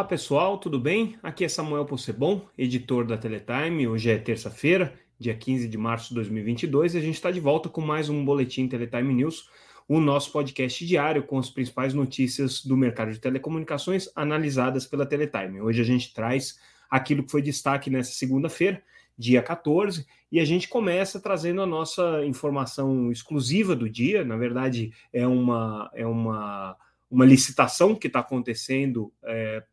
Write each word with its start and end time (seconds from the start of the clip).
Olá 0.00 0.08
pessoal, 0.08 0.56
tudo 0.56 0.80
bem? 0.80 1.18
Aqui 1.22 1.44
é 1.44 1.48
Samuel 1.48 1.84
Possebon, 1.84 2.48
editor 2.56 3.04
da 3.04 3.18
Teletime. 3.18 3.86
Hoje 3.86 4.10
é 4.10 4.16
terça-feira, 4.16 4.94
dia 5.18 5.34
15 5.34 5.68
de 5.68 5.76
março 5.76 6.08
de 6.08 6.14
2022, 6.14 6.94
e 6.94 6.98
a 6.98 7.00
gente 7.02 7.16
está 7.16 7.30
de 7.30 7.38
volta 7.38 7.68
com 7.68 7.82
mais 7.82 8.08
um 8.08 8.24
Boletim 8.24 8.66
Teletime 8.66 9.12
News, 9.12 9.50
o 9.86 10.00
nosso 10.00 10.32
podcast 10.32 10.86
diário 10.86 11.22
com 11.24 11.38
as 11.38 11.50
principais 11.50 11.92
notícias 11.92 12.64
do 12.64 12.78
mercado 12.78 13.12
de 13.12 13.18
telecomunicações 13.18 14.08
analisadas 14.16 14.86
pela 14.86 15.04
Teletime. 15.04 15.60
Hoje 15.60 15.82
a 15.82 15.84
gente 15.84 16.14
traz 16.14 16.58
aquilo 16.90 17.22
que 17.22 17.30
foi 17.30 17.42
destaque 17.42 17.90
nessa 17.90 18.12
segunda-feira, 18.12 18.82
dia 19.18 19.42
14, 19.42 20.06
e 20.32 20.40
a 20.40 20.46
gente 20.46 20.66
começa 20.66 21.20
trazendo 21.20 21.60
a 21.60 21.66
nossa 21.66 22.24
informação 22.24 23.12
exclusiva 23.12 23.76
do 23.76 23.86
dia. 23.86 24.24
Na 24.24 24.38
verdade, 24.38 24.94
é 25.12 25.26
uma. 25.26 25.90
É 25.92 26.06
uma 26.06 26.74
uma 27.10 27.24
licitação 27.24 27.94
que 27.96 28.06
está 28.06 28.20
acontecendo 28.20 29.12
é, 29.24 29.64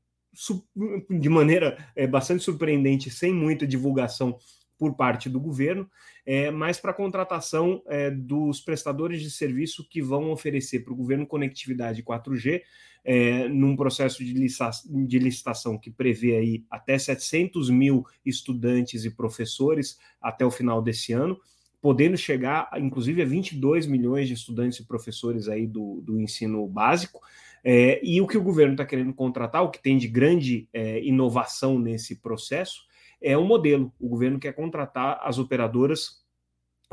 de 1.10 1.30
maneira 1.30 1.78
é, 1.96 2.06
bastante 2.06 2.44
surpreendente, 2.44 3.10
sem 3.10 3.34
muita 3.34 3.66
divulgação 3.66 4.38
por 4.78 4.96
parte 4.96 5.28
do 5.28 5.40
governo, 5.40 5.90
é, 6.26 6.52
mas 6.52 6.80
para 6.80 6.92
a 6.92 6.94
contratação 6.94 7.82
é, 7.88 8.12
dos 8.12 8.62
prestadores 8.62 9.22
de 9.22 9.32
serviço 9.32 9.88
que 9.90 10.02
vão 10.02 10.32
oferecer 10.32 10.82
para 10.84 10.94
o 10.94 10.96
governo 10.96 11.26
conectividade 11.26 12.04
4G, 12.04 12.62
é, 13.04 13.48
num 13.48 13.76
processo 13.76 14.24
de 14.24 14.34
licitação, 14.34 15.06
de 15.06 15.20
licitação 15.20 15.78
que 15.78 15.90
prevê 15.90 16.36
aí 16.36 16.66
até 16.70 16.98
700 16.98 17.70
mil 17.70 18.04
estudantes 18.26 19.06
e 19.06 19.10
professores 19.10 19.98
até 20.22 20.46
o 20.46 20.52
final 20.52 20.82
desse 20.82 21.14
ano, 21.14 21.40
podendo 21.82 22.18
chegar, 22.18 22.70
inclusive, 22.78 23.22
a 23.22 23.26
22 23.26 23.88
milhões 23.88 24.28
de 24.28 24.34
estudantes 24.34 24.80
e 24.80 24.86
professores 24.86 25.48
aí 25.48 25.66
do, 25.66 26.02
do 26.02 26.20
ensino 26.20 26.68
básico. 26.68 27.22
É, 27.70 28.00
e 28.02 28.22
o 28.22 28.28
que 28.28 28.38
o 28.38 28.42
governo 28.42 28.76
está 28.76 28.86
querendo 28.86 29.14
contratar, 29.14 29.62
o 29.62 29.70
que 29.70 29.84
tem 29.84 29.98
de 29.98 30.08
grande 30.08 30.70
é, 30.72 31.04
inovação 31.04 31.78
nesse 31.78 32.22
processo, 32.22 32.86
é 33.22 33.38
um 33.38 33.46
modelo. 33.46 33.92
O 34.00 34.08
governo 34.08 34.40
quer 34.40 34.54
contratar 34.54 35.20
as 35.22 35.38
operadoras 35.38 36.24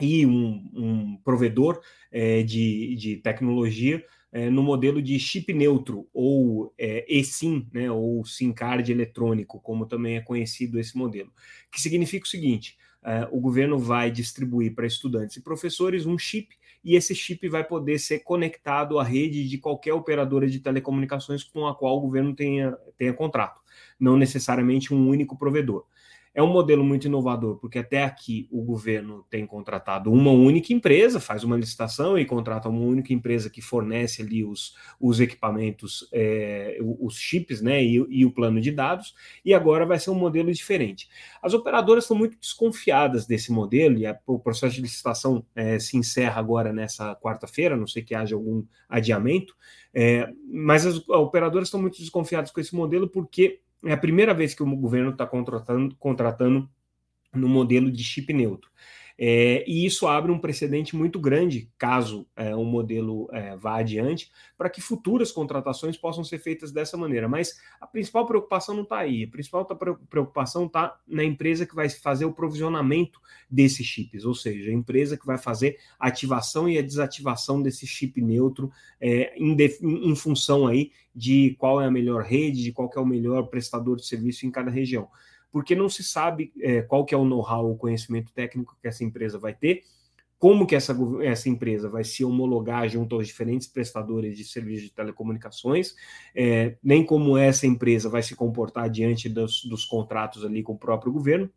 e 0.01 0.27
um, 0.27 0.69
um 0.75 1.17
provedor 1.19 1.81
é, 2.11 2.43
de, 2.43 2.97
de 2.97 3.17
tecnologia 3.19 4.05
é, 4.33 4.51
no 4.51 4.65
modelo 4.65 5.01
de 5.01 5.17
chip 5.17 5.53
neutro, 5.55 6.09
ou 6.13 6.75
é, 6.77 7.07
eSIM, 7.09 7.69
né, 7.73 7.89
ou 7.89 8.25
SIM 8.25 8.53
card 8.53 8.91
eletrônico, 8.91 9.61
como 9.61 9.87
também 9.87 10.17
é 10.17 10.21
conhecido 10.21 10.81
esse 10.81 10.99
modelo, 10.99 11.33
que 11.71 11.81
significa 11.81 12.27
o 12.27 12.29
seguinte: 12.29 12.77
é, 13.05 13.29
o 13.31 13.39
governo 13.39 13.79
vai 13.79 14.11
distribuir 14.11 14.75
para 14.75 14.89
estudantes 14.89 15.37
e 15.37 15.41
professores 15.41 16.05
um 16.05 16.19
chip 16.19 16.57
e 16.85 16.95
esse 16.95 17.15
chip 17.15 17.49
vai 17.49 17.65
poder 17.65 17.99
ser 17.99 18.21
conectado 18.21 18.99
à 18.99 19.03
rede 19.03 19.49
de 19.49 19.59
qualquer 19.59 19.95
operadora 19.95 20.47
de 20.47 20.61
telecomunicações 20.61 21.43
com 21.43 21.67
a 21.67 21.75
qual 21.75 21.97
o 21.97 22.01
governo 22.01 22.35
tenha, 22.35 22.77
tenha 22.99 23.15
contrato, 23.15 23.61
não 23.99 24.17
necessariamente 24.17 24.93
um 24.93 25.09
único 25.09 25.37
provedor. 25.39 25.87
É 26.35 26.43
um 26.43 26.49
modelo 26.49 26.83
muito 26.83 27.07
inovador, 27.07 27.57
porque 27.59 27.79
até 27.79 28.03
aqui 28.03 28.49
o 28.51 28.61
governo 28.61 29.25
tem 29.31 29.47
contratado 29.47 30.13
uma 30.13 30.33
única 30.33 30.73
empresa, 30.73 31.21
faz 31.21 31.45
uma 31.45 31.57
licitação 31.57 32.19
e 32.19 32.25
contrata 32.25 32.69
uma 32.69 32.81
única 32.81 33.13
empresa 33.13 33.49
que 33.49 33.63
fornece 33.63 34.21
ali 34.21 34.45
os, 34.45 34.75
os 35.01 35.21
equipamentos, 35.21 36.09
é, 36.13 36.77
os 36.81 37.17
chips, 37.17 37.61
né, 37.61 37.85
e, 37.85 38.05
e, 38.09 38.27
o 38.27 38.33
plano 38.33 38.61
de 38.61 38.73
dados, 38.73 39.15
e 39.45 39.55
agora 39.55 39.87
vai 39.87 39.97
ser 40.01 40.11
um 40.11 40.17
modelo 40.17 40.53
diferente. 40.53 41.09
As 41.41 41.55
operadoras 41.55 42.03
estão 42.03 42.17
muito 42.17 42.37
desconfiadas 42.37 43.27
desse 43.27 43.53
modelo, 43.53 43.97
e 43.97 44.05
a, 44.05 44.19
o 44.27 44.41
processo 44.41 44.75
de 44.75 44.83
licitação 44.83 45.47
é, 45.55 45.79
se 45.79 45.97
encerra 45.97 46.41
agora 46.41 46.73
nessa 46.73 47.15
quarta-feira, 47.15 47.77
não 47.77 47.87
sei 47.87 48.03
que 48.03 48.15
haja 48.15 48.35
algum 48.35 48.65
adiamento, 48.89 49.55
é, 49.95 50.29
mas 50.49 50.85
as 50.85 51.09
operadoras 51.09 51.69
estão 51.69 51.81
muito 51.81 51.99
desconfiadas 51.99 52.51
com 52.51 52.61
esse 52.61 52.75
modelo 52.75 53.09
porque 53.09 53.61
é 53.85 53.93
a 53.93 53.99
primeira 53.99 54.35
vez 54.35 54.55
que 54.55 54.63
o 54.63 54.77
governo 54.77 55.11
está 55.11 55.27
contratando, 55.27 55.95
contratando 55.97 56.69
no 57.33 57.49
modelo 57.49 57.91
de 57.91 58.03
chip 58.03 58.33
neutro. 58.33 58.71
É, 59.17 59.65
e 59.69 59.87
isso 59.87 60.09
abre 60.09 60.33
um 60.33 60.39
precedente 60.39 60.97
muito 60.97 61.21
grande, 61.21 61.71
caso 61.79 62.27
é, 62.35 62.55
o 62.55 62.65
modelo 62.65 63.29
é, 63.33 63.57
vá 63.57 63.79
adiante, 63.79 64.31
para 64.59 64.69
que 64.69 64.81
futuras 64.81 65.31
contratações 65.31 65.97
possam 65.97 66.25
ser 66.25 66.39
feitas 66.39 66.73
dessa 66.73 66.97
maneira. 66.97 67.29
Mas 67.29 67.57
a 67.81 67.87
principal 67.87 68.27
preocupação 68.27 68.75
não 68.75 68.83
está 68.83 68.99
aí. 68.99 69.25
A 69.25 69.29
principal 69.29 69.65
preocupação 70.09 70.67
está 70.67 70.99
na 71.07 71.23
empresa 71.23 71.65
que 71.65 71.75
vai 71.75 71.89
fazer 71.89 72.25
o 72.25 72.33
provisionamento 72.33 73.21
desses 73.49 73.87
chips, 73.87 74.25
ou 74.25 74.35
seja, 74.35 74.71
a 74.71 74.75
empresa 74.75 75.17
que 75.17 75.27
vai 75.27 75.39
fazer 75.39 75.79
a 75.99 76.09
ativação 76.09 76.69
e 76.69 76.77
a 76.77 76.83
desativação 76.83 77.63
desse 77.63 77.87
chip 77.87 78.21
neutro 78.21 78.71
é, 79.01 79.33
em, 79.37 79.57
em 79.83 80.17
função 80.17 80.67
aí 80.67 80.91
de 81.15 81.55
qual 81.59 81.81
é 81.81 81.87
a 81.87 81.91
melhor 81.91 82.25
rede, 82.25 82.65
de 82.65 82.73
qual 82.73 82.91
é 82.95 82.99
o 82.99 83.07
melhor 83.07 83.45
prestador 83.45 83.97
de 83.97 84.07
serviço 84.07 84.45
em 84.45 84.51
cada 84.51 84.71
região 84.71 85.09
porque 85.55 85.77
não 85.77 85.89
se 85.89 86.03
sabe 86.03 86.53
é, 86.61 86.83
qual 86.83 87.05
que 87.05 87.15
é 87.15 87.17
o 87.17 87.25
know-how, 87.25 87.71
o 87.71 87.77
conhecimento 87.77 88.33
técnico 88.33 88.77
que 88.83 88.89
essa 88.89 89.05
empresa 89.05 89.39
vai 89.39 89.55
ter, 89.55 89.85
como 90.37 90.67
que 90.67 90.75
essa, 90.75 90.99
essa 91.23 91.49
empresa 91.49 91.89
vai 91.89 92.03
se 92.03 92.25
homologar 92.25 92.89
junto 92.89 93.15
aos 93.15 93.29
diferentes 93.29 93.69
prestadores 93.69 94.37
de 94.37 94.43
serviços 94.43 94.87
de 94.87 94.93
telecomunicações, 94.93 95.95
é, 96.35 96.75
nem 96.83 97.07
como 97.07 97.39
essa 97.39 97.69
empresa 97.69 98.09
vai 98.09 98.21
se 98.21 98.35
comportar 98.35 98.91
diante 98.91 99.29
dos, 99.29 99.65
dos 99.65 99.85
contratos 99.85 100.45
ali 100.45 100.61
com 100.61 100.73
o 100.73 100.79
próprio 100.79 101.13
governo, 101.13 101.49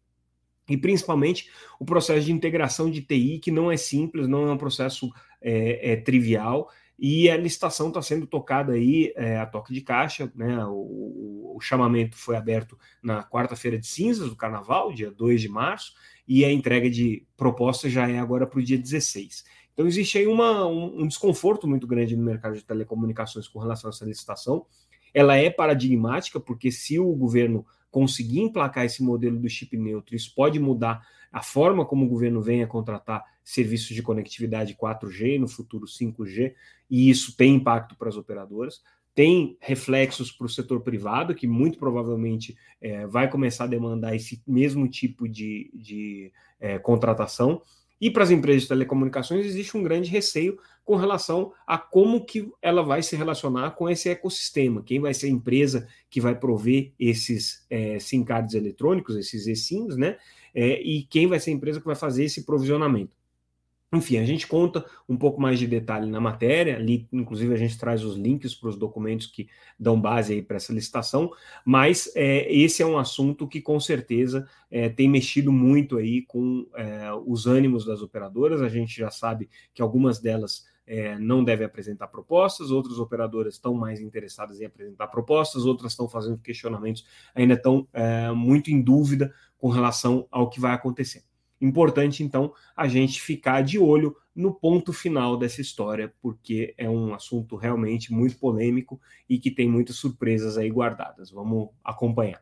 e 0.69 0.77
principalmente 0.77 1.49
o 1.79 1.83
processo 1.83 2.27
de 2.27 2.31
integração 2.31 2.91
de 2.91 3.01
TI, 3.01 3.39
que 3.39 3.49
não 3.49 3.71
é 3.71 3.77
simples, 3.77 4.27
não 4.27 4.47
é 4.47 4.51
um 4.51 4.57
processo 4.59 5.11
é, 5.41 5.93
é 5.93 5.95
trivial, 5.95 6.69
e 6.99 7.29
a 7.29 7.37
licitação 7.37 7.89
está 7.89 8.01
sendo 8.01 8.25
tocada 8.25 8.73
aí 8.73 9.13
é, 9.15 9.37
a 9.37 9.45
toque 9.45 9.73
de 9.73 9.81
caixa, 9.81 10.31
né? 10.35 10.65
O, 10.65 11.53
o, 11.55 11.59
chamamento 11.61 12.15
foi 12.15 12.35
aberto 12.35 12.77
na 13.01 13.23
quarta-feira 13.23 13.77
de 13.77 13.85
cinzas 13.85 14.29
do 14.29 14.35
carnaval, 14.35 14.91
dia 14.91 15.11
2 15.11 15.41
de 15.41 15.49
março, 15.49 15.93
e 16.27 16.43
a 16.43 16.51
entrega 16.51 16.89
de 16.89 17.25
proposta 17.35 17.89
já 17.89 18.09
é 18.09 18.17
agora 18.19 18.47
para 18.47 18.59
o 18.59 18.63
dia 18.63 18.77
16. 18.77 19.43
Então 19.73 19.85
existe 19.85 20.17
aí 20.17 20.27
uma, 20.27 20.65
um, 20.65 21.01
um 21.01 21.07
desconforto 21.07 21.67
muito 21.67 21.85
grande 21.85 22.15
no 22.15 22.23
mercado 22.23 22.55
de 22.55 22.63
telecomunicações 22.63 23.47
com 23.47 23.59
relação 23.59 23.89
a 23.89 23.93
essa 23.93 24.05
licitação. 24.05 24.65
Ela 25.13 25.35
é 25.37 25.49
paradigmática, 25.51 26.39
porque 26.39 26.71
se 26.71 26.99
o 26.99 27.11
governo 27.13 27.65
conseguir 27.91 28.41
emplacar 28.41 28.85
esse 28.85 29.03
modelo 29.03 29.39
do 29.39 29.49
chip 29.49 29.75
neutro, 29.77 30.15
isso 30.15 30.33
pode 30.35 30.59
mudar 30.59 31.05
a 31.31 31.41
forma 31.41 31.85
como 31.85 32.05
o 32.05 32.09
governo 32.09 32.41
vem 32.41 32.63
a 32.63 32.67
contratar 32.67 33.23
serviços 33.43 33.95
de 33.95 34.01
conectividade 34.01 34.75
4G, 34.75 35.39
no 35.39 35.47
futuro 35.47 35.85
5G, 35.85 36.53
e 36.89 37.09
isso 37.09 37.35
tem 37.35 37.55
impacto 37.55 37.95
para 37.95 38.09
as 38.09 38.17
operadoras. 38.17 38.81
Tem 39.13 39.57
reflexos 39.59 40.31
para 40.31 40.45
o 40.45 40.49
setor 40.49 40.81
privado, 40.81 41.33
que 41.33 41.47
muito 41.47 41.79
provavelmente 41.79 42.55
é, 42.79 43.07
vai 43.07 43.29
começar 43.29 43.63
a 43.63 43.67
demandar 43.67 44.15
esse 44.15 44.41
mesmo 44.47 44.87
tipo 44.87 45.27
de, 45.27 45.71
de 45.73 46.31
é, 46.59 46.77
contratação. 46.77 47.61
E 47.99 48.11
para 48.11 48.23
as 48.23 48.31
empresas 48.31 48.63
de 48.63 48.67
telecomunicações 48.67 49.45
existe 49.45 49.75
um 49.75 49.83
grande 49.83 50.09
receio 50.09 50.57
com 50.85 50.95
relação 50.95 51.51
a 51.65 51.77
como 51.77 52.23
que 52.23 52.49
ela 52.61 52.81
vai 52.81 53.03
se 53.03 53.15
relacionar 53.15 53.71
com 53.71 53.89
esse 53.89 54.07
ecossistema, 54.07 54.83
quem 54.83 55.01
vai 55.01 55.13
ser 55.13 55.27
a 55.27 55.31
empresa 55.31 55.87
que 56.09 56.21
vai 56.21 56.33
prover 56.33 56.93
esses 56.97 57.65
é, 57.69 57.99
SIM 57.99 58.23
cards 58.23 58.53
eletrônicos, 58.53 59.17
esses 59.17 59.47
eSIMs, 59.47 59.97
né? 59.97 60.17
É, 60.55 60.81
e 60.81 61.03
quem 61.03 61.27
vai 61.27 61.39
ser 61.39 61.51
a 61.51 61.53
empresa 61.53 61.79
que 61.79 61.85
vai 61.85 61.95
fazer 61.95 62.23
esse 62.23 62.45
provisionamento. 62.45 63.16
Enfim, 63.93 64.17
a 64.17 64.25
gente 64.25 64.45
conta 64.45 64.85
um 65.07 65.15
pouco 65.15 65.39
mais 65.39 65.57
de 65.57 65.65
detalhe 65.65 66.09
na 66.09 66.19
matéria, 66.19 66.75
ali, 66.75 67.07
inclusive, 67.09 67.53
a 67.53 67.57
gente 67.57 67.77
traz 67.77 68.03
os 68.03 68.17
links 68.17 68.53
para 68.53 68.67
os 68.67 68.75
documentos 68.75 69.27
que 69.27 69.47
dão 69.79 69.99
base 69.99 70.33
aí 70.33 70.41
para 70.41 70.57
essa 70.57 70.73
licitação, 70.73 71.31
mas 71.63 72.11
é, 72.13 72.51
esse 72.53 72.83
é 72.83 72.85
um 72.85 72.97
assunto 72.97 73.47
que 73.47 73.61
com 73.61 73.79
certeza 73.79 74.45
é, 74.69 74.89
tem 74.89 75.07
mexido 75.07 75.53
muito 75.53 75.97
aí 75.97 76.21
com 76.23 76.67
é, 76.75 77.13
os 77.25 77.47
ânimos 77.47 77.85
das 77.85 78.01
operadoras. 78.01 78.61
A 78.61 78.67
gente 78.67 78.93
já 78.93 79.09
sabe 79.09 79.49
que 79.73 79.81
algumas 79.81 80.19
delas 80.19 80.65
é, 80.85 81.17
não 81.17 81.41
devem 81.41 81.65
apresentar 81.65 82.07
propostas, 82.07 82.71
outras 82.71 82.99
operadoras 82.99 83.53
estão 83.53 83.73
mais 83.73 84.01
interessadas 84.01 84.59
em 84.59 84.65
apresentar 84.65 85.07
propostas, 85.07 85.65
outras 85.65 85.93
estão 85.93 86.09
fazendo 86.09 86.39
questionamentos, 86.39 87.05
ainda 87.33 87.53
estão 87.53 87.87
é, 87.93 88.31
muito 88.31 88.69
em 88.69 88.81
dúvida 88.81 89.33
com 89.57 89.69
relação 89.69 90.27
ao 90.29 90.49
que 90.49 90.59
vai 90.59 90.73
acontecer. 90.73 91.23
Importante, 91.59 92.23
então, 92.23 92.53
a 92.75 92.87
gente 92.87 93.21
ficar 93.21 93.61
de 93.61 93.79
olho 93.79 94.15
no 94.35 94.53
ponto 94.53 94.93
final 94.93 95.35
dessa 95.35 95.59
história, 95.59 96.13
porque 96.21 96.75
é 96.77 96.87
um 96.87 97.13
assunto 97.13 97.55
realmente 97.55 98.13
muito 98.13 98.37
polêmico 98.37 99.01
e 99.27 99.39
que 99.39 99.49
tem 99.49 99.67
muitas 99.67 99.95
surpresas 99.95 100.57
aí 100.57 100.69
guardadas. 100.69 101.31
Vamos 101.31 101.69
acompanhar. 101.83 102.39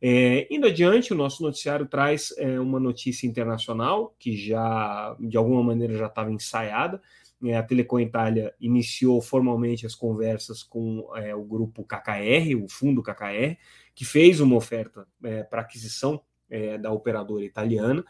É, 0.00 0.46
indo 0.50 0.66
adiante, 0.66 1.12
o 1.12 1.16
nosso 1.16 1.42
noticiário 1.42 1.86
traz 1.86 2.34
é, 2.38 2.58
uma 2.60 2.78
notícia 2.80 3.26
internacional 3.26 4.14
que 4.18 4.36
já, 4.36 5.16
de 5.20 5.36
alguma 5.36 5.62
maneira, 5.62 5.96
já 5.96 6.06
estava 6.06 6.30
ensaiada. 6.30 7.00
É, 7.44 7.56
a 7.56 7.62
Telecom 7.62 8.00
Itália 8.00 8.54
iniciou 8.58 9.20
formalmente 9.20 9.84
as 9.84 9.94
conversas 9.94 10.62
com 10.62 11.06
é, 11.16 11.34
o 11.34 11.44
grupo 11.44 11.84
KKR, 11.84 12.54
o 12.62 12.68
fundo 12.68 13.02
KKR, 13.02 13.56
que 13.94 14.04
fez 14.04 14.40
uma 14.40 14.56
oferta 14.56 15.06
é, 15.22 15.42
para 15.42 15.60
aquisição 15.60 16.22
é, 16.48 16.78
da 16.78 16.90
operadora 16.90 17.44
italiana. 17.44 18.04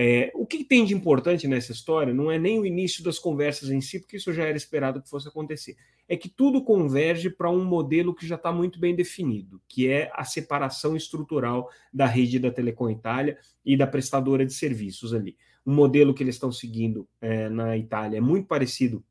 É, 0.00 0.30
o 0.32 0.46
que 0.46 0.62
tem 0.62 0.84
de 0.84 0.94
importante 0.94 1.48
nessa 1.48 1.72
história 1.72 2.14
não 2.14 2.30
é 2.30 2.38
nem 2.38 2.60
o 2.60 2.64
início 2.64 3.02
das 3.02 3.18
conversas 3.18 3.68
em 3.68 3.80
si, 3.80 3.98
porque 3.98 4.16
isso 4.16 4.32
já 4.32 4.44
era 4.44 4.56
esperado 4.56 5.02
que 5.02 5.10
fosse 5.10 5.26
acontecer. 5.26 5.76
É 6.08 6.16
que 6.16 6.28
tudo 6.28 6.62
converge 6.62 7.28
para 7.28 7.50
um 7.50 7.64
modelo 7.64 8.14
que 8.14 8.24
já 8.24 8.36
está 8.36 8.52
muito 8.52 8.78
bem 8.78 8.94
definido, 8.94 9.60
que 9.66 9.88
é 9.88 10.08
a 10.14 10.22
separação 10.22 10.94
estrutural 10.94 11.68
da 11.92 12.06
rede 12.06 12.38
da 12.38 12.48
Telecom 12.48 12.88
Itália 12.88 13.38
e 13.64 13.76
da 13.76 13.88
prestadora 13.88 14.46
de 14.46 14.52
serviços 14.52 15.12
ali. 15.12 15.36
Um 15.66 15.74
modelo 15.74 16.14
que 16.14 16.22
eles 16.22 16.36
estão 16.36 16.52
seguindo 16.52 17.08
é, 17.20 17.48
na 17.48 17.76
Itália 17.76 18.18
é 18.18 18.20
muito 18.20 18.46
parecido 18.46 19.04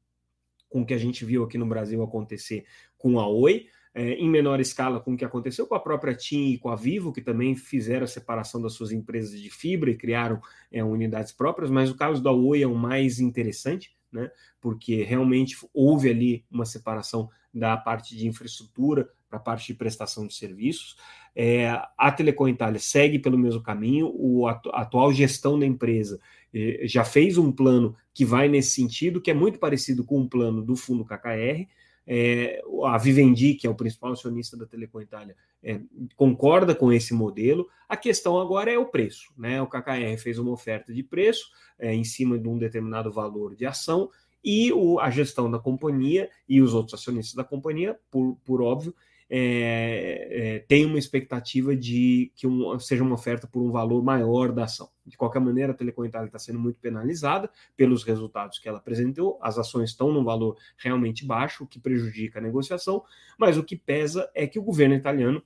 com 0.69 0.83
o 0.83 0.86
que 0.86 0.94
a 0.94 0.98
gente 0.98 1.25
viu 1.25 1.44
aqui 1.44 1.57
no 1.57 1.66
Brasil 1.66 2.01
acontecer 2.01 2.63
com 2.98 3.19
a 3.19 3.28
Oi 3.28 3.68
é, 3.97 4.11
em 4.13 4.29
menor 4.29 4.59
escala 4.59 4.99
com 4.99 5.15
o 5.15 5.17
que 5.17 5.25
aconteceu 5.25 5.65
com 5.65 5.73
a 5.73 5.79
própria 5.79 6.13
TIM 6.13 6.51
e 6.51 6.57
com 6.59 6.69
a 6.69 6.75
Vivo, 6.75 7.11
que 7.11 7.19
também 7.19 7.55
fizeram 7.55 8.03
a 8.03 8.07
separação 8.07 8.61
das 8.61 8.73
suas 8.73 8.91
empresas 8.91 9.41
de 9.41 9.49
fibra 9.49 9.89
e 9.89 9.97
criaram 9.97 10.39
é, 10.71 10.83
unidades 10.83 11.31
próprias, 11.31 11.71
mas 11.71 11.89
o 11.89 11.97
caso 11.97 12.21
da 12.21 12.31
Oi 12.31 12.61
é 12.61 12.67
o 12.67 12.75
mais 12.75 13.19
interessante, 13.19 13.97
né, 14.11 14.29
porque 14.61 15.01
realmente 15.01 15.57
houve 15.73 16.11
ali 16.11 16.45
uma 16.51 16.63
separação 16.63 17.27
da 17.51 17.75
parte 17.75 18.15
de 18.15 18.27
infraestrutura 18.27 19.09
para 19.27 19.39
a 19.39 19.41
parte 19.41 19.65
de 19.65 19.73
prestação 19.73 20.27
de 20.27 20.35
serviços. 20.35 20.95
É, 21.35 21.67
a 21.97 22.11
Telecom 22.11 22.47
Itália 22.47 22.79
segue 22.79 23.17
pelo 23.17 23.38
mesmo 23.38 23.63
caminho, 23.63 24.11
o, 24.13 24.47
a 24.47 24.61
atual 24.73 25.11
gestão 25.11 25.57
da 25.57 25.65
empresa 25.65 26.19
é, 26.53 26.81
já 26.83 27.03
fez 27.03 27.35
um 27.39 27.51
plano 27.51 27.95
que 28.13 28.23
vai 28.23 28.47
nesse 28.47 28.75
sentido, 28.75 29.19
que 29.19 29.31
é 29.31 29.33
muito 29.33 29.57
parecido 29.57 30.03
com 30.03 30.21
o 30.21 30.29
plano 30.29 30.61
do 30.61 30.75
fundo 30.75 31.03
KKR, 31.03 31.67
é, 32.07 32.63
a 32.86 32.98
Vivendi, 32.98 33.54
que 33.54 33.68
é 33.68 33.69
o 33.69 33.75
principal 33.75 34.13
acionista 34.13 34.56
da 34.56 34.65
Telecom 34.65 35.01
Itália, 35.01 35.36
é, 35.62 35.81
concorda 36.15 36.74
com 36.74 36.92
esse 36.92 37.13
modelo. 37.13 37.68
A 37.89 37.98
questão 37.98 38.39
agora 38.39 38.71
é 38.71 38.80
o 38.80 38.86
preço. 38.86 39.33
Né? 39.38 39.62
O 39.62 39.68
KKR 39.68 40.18
fez 40.18 40.39
uma 40.39 40.51
oferta 40.51 40.94
de 40.94 41.04
preço 41.04 41.50
é, 41.77 41.94
em 41.94 42.06
cima 42.06 42.39
de 42.39 42.48
um 42.48 42.57
determinado 42.57 43.12
valor 43.12 43.56
de 43.56 43.65
ação 43.65 44.09
e 44.44 44.71
o, 44.71 45.00
a 45.00 45.09
gestão 45.09 45.51
da 45.51 45.59
companhia 45.59 46.30
e 46.48 46.62
os 46.62 46.74
outros 46.74 46.94
acionistas 46.94 47.36
da 47.36 47.44
companhia, 47.44 48.00
por, 48.09 48.38
por 48.45 48.62
óbvio, 48.62 48.95
é, 49.29 50.27
é, 50.29 50.59
tem 50.59 50.85
uma 50.85 50.97
expectativa 50.97 51.75
de 51.75 52.31
que 52.35 52.47
um, 52.47 52.79
seja 52.79 53.03
uma 53.03 53.15
oferta 53.15 53.45
por 53.47 53.62
um 53.62 53.71
valor 53.71 54.01
maior 54.03 54.51
da 54.51 54.63
ação. 54.63 54.89
De 55.06 55.18
qualquer 55.18 55.39
maneira, 55.39 55.71
a 55.71 55.75
Telecom 55.75 56.06
Itália 56.06 56.27
está 56.27 56.39
sendo 56.39 56.59
muito 56.59 56.79
penalizada 56.79 57.50
pelos 57.75 58.03
resultados 58.03 58.59
que 58.59 58.68
ela 58.68 58.77
apresentou, 58.77 59.38
as 59.41 59.57
ações 59.57 59.89
estão 59.89 60.12
num 60.12 60.24
valor 60.24 60.57
realmente 60.77 61.25
baixo, 61.25 61.63
o 61.63 61.68
que 61.68 61.79
prejudica 61.79 62.39
a 62.39 62.41
negociação, 62.41 63.03
mas 63.38 63.57
o 63.57 63.63
que 63.63 63.75
pesa 63.75 64.29
é 64.33 64.47
que 64.47 64.59
o 64.59 64.63
governo 64.63 64.95
italiano 64.95 65.44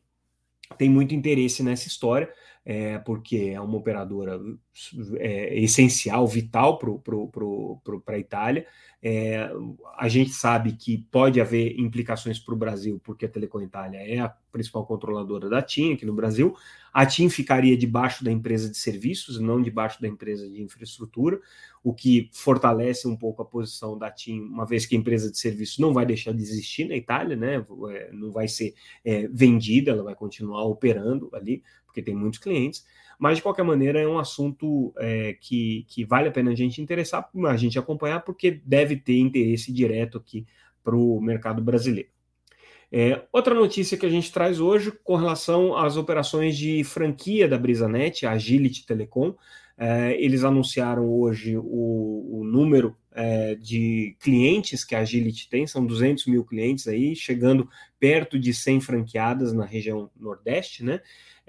tem 0.78 0.90
muito 0.90 1.14
interesse 1.14 1.64
nessa 1.64 1.88
história, 1.88 2.32
é, 2.66 2.98
porque 3.00 3.52
é 3.54 3.60
uma 3.60 3.78
operadora 3.78 4.40
é, 5.18 5.60
essencial, 5.60 6.28
vital 6.28 6.78
para 6.78 8.16
a 8.16 8.20
Itália. 8.20 8.66
É, 9.04 9.50
a 9.98 10.08
gente 10.08 10.30
sabe 10.30 10.74
que 10.74 11.00
pode 11.12 11.42
haver 11.42 11.80
implicações 11.80 12.38
para 12.38 12.54
o 12.54 12.58
Brasil, 12.58 13.02
porque 13.04 13.26
a 13.26 13.30
Telecom 13.30 13.62
Itália 13.62 13.98
é 13.98 14.20
a 14.20 14.30
principal 14.52 14.86
controladora 14.86 15.50
da 15.50 15.62
TIM 15.62 15.94
aqui 15.94 16.06
no 16.06 16.14
Brasil. 16.14 16.56
A 16.94 17.06
TIM 17.06 17.30
ficaria 17.30 17.76
debaixo 17.76 18.24
da 18.24 18.32
empresa 18.32 18.70
de 18.70 18.78
serviços, 18.78 19.40
não 19.40 19.62
debaixo 19.62 20.00
da 20.00 20.08
empresa 20.08 20.48
de 20.48 20.62
infraestrutura, 20.62 21.40
o 21.84 21.94
que 21.94 22.30
fortalece 22.32 23.08
um 23.08 23.16
pouco 23.16 23.42
a 23.42 23.46
posição 23.46 23.98
da 23.98 24.12
TIM, 24.12 24.42
uma 24.42 24.66
vez 24.66 24.86
que 24.86 24.96
a 24.96 25.00
empresa 25.00 25.32
de 25.32 25.40
serviços 25.40 25.80
não 25.80 25.94
vai 25.94 26.06
deixar 26.06 26.32
de 26.32 26.42
existir 26.42 26.88
na 26.88 26.96
Itália, 26.96 27.36
né? 27.36 27.66
É, 27.90 28.12
não 28.12 28.32
vai 28.32 28.48
ser 28.48 28.76
é, 29.04 29.28
vendida, 29.30 29.92
ela 29.92 30.04
vai 30.04 30.14
continuar 30.14 30.66
operando 30.66 31.30
ali, 31.34 31.64
porque 31.92 32.02
tem 32.02 32.16
muitos 32.16 32.40
clientes, 32.40 32.86
mas 33.20 33.38
de 33.38 33.44
qualquer 33.44 33.64
maneira 33.64 34.00
é 34.00 34.08
um 34.08 34.18
assunto 34.18 34.94
é, 34.98 35.38
que, 35.40 35.86
que 35.90 36.06
vale 36.06 36.30
a 36.30 36.32
pena 36.32 36.52
a 36.52 36.56
gente 36.56 36.82
interessar, 36.82 37.30
a 37.46 37.58
gente 37.58 37.78
acompanhar, 37.78 38.22
porque 38.22 38.62
deve 38.66 38.96
ter 38.96 39.20
interesse 39.20 39.72
direto 39.72 40.18
aqui 40.18 40.48
para 40.84 40.96
o 40.96 41.22
mercado 41.22 41.62
brasileiro. 41.62 42.10
É, 42.92 43.22
outra 43.32 43.54
notícia 43.54 43.98
que 43.98 44.06
a 44.06 44.10
gente 44.10 44.32
traz 44.32 44.60
hoje 44.60 44.92
com 45.04 45.16
relação 45.16 45.78
às 45.78 45.98
operações 45.98 46.58
de 46.58 46.84
franquia 46.84 47.48
da 47.48 47.58
BrisaNet, 47.58 48.26
a 48.26 48.32
Agility 48.32 48.86
Telecom, 48.86 49.36
é, 49.78 50.16
eles 50.22 50.44
anunciaram 50.44 51.08
hoje 51.08 51.58
o, 51.58 52.40
o 52.40 52.44
número 52.44 52.96
é, 53.14 53.56
de 53.56 54.16
clientes 54.20 54.84
que 54.84 54.96
a 54.96 55.00
Agility 55.00 55.50
tem, 55.50 55.68
são 55.68 55.86
200 55.86 56.26
mil 56.28 56.44
clientes 56.44 56.88
aí, 56.88 57.16
chegando 57.16 57.70
perto 58.00 58.40
de 58.40 58.54
100 58.54 58.82
franqueadas 58.82 59.54
na 59.54 59.66
região 59.66 60.10
Nordeste, 60.20 60.84
né? 60.84 61.02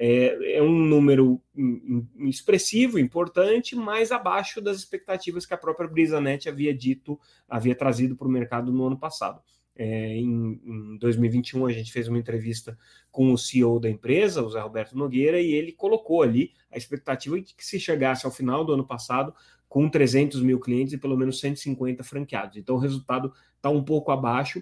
É, 0.05 0.57
é, 0.57 0.61
um 0.61 0.85
número 0.85 1.41
expressivo, 2.29 2.99
importante, 2.99 3.77
mas 3.77 4.11
abaixo 4.11 4.61
das 4.61 4.79
expectativas 4.79 5.47
que 5.47 5.55
a 5.55 5.57
própria 5.57 5.89
BrisaNet 5.89 6.49
havia 6.49 6.75
dito, 6.75 7.21
havia 7.49 7.73
trazido 7.73 8.17
para 8.17 8.27
o 8.27 8.31
mercado 8.31 8.73
no 8.73 8.85
ano 8.85 8.99
passado. 8.99 9.41
É, 9.77 10.17
em, 10.17 10.61
em, 10.65 10.99
2021, 10.99 11.67
a 11.67 11.73
gente 11.73 11.93
fez 11.93 12.09
uma 12.09 12.19
entrevista 12.19 12.77
com 13.13 13.33
o 13.33 13.39
CEO 13.39 13.79
da 13.79 13.89
empresa, 13.89 14.43
o 14.43 14.51
Zé 14.51 14.59
Roberto 14.59 14.99
Nogueira, 14.99 15.41
e 15.41 15.53
ele 15.53 15.71
colocou 15.71 16.23
ali 16.23 16.51
a 16.73 16.77
expectativa 16.77 17.41
de 17.41 17.55
que 17.55 17.65
se 17.65 17.79
chegasse 17.79 18.27
ao 18.27 18.33
final 18.33 18.65
do 18.65 18.73
ano 18.73 18.85
passado 18.85 19.33
com 19.69 19.89
300 19.89 20.43
mil 20.43 20.59
clientes 20.59 20.95
e 20.95 20.99
pelo 20.99 21.17
menos 21.17 21.39
150 21.39 22.03
franqueados. 22.03 22.57
Então, 22.57 22.75
o 22.75 22.81
resultado 22.81 23.33
está 23.57 23.71
um 23.71 23.85
pouco 23.85 24.11
abaixo, 24.11 24.61